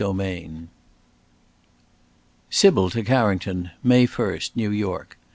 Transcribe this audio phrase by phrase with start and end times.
[0.03, 0.69] Conclusion
[2.49, 5.15] SYBIL TO CARRINGTON "May 1st, New York.